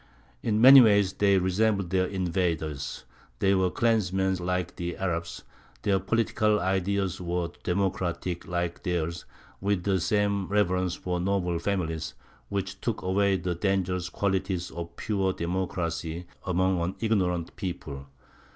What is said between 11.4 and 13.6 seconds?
families, which took away the